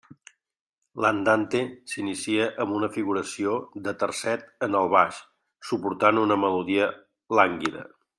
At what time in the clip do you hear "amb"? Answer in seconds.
2.65-2.73